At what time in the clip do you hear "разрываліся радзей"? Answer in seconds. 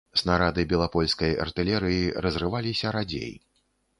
2.27-3.33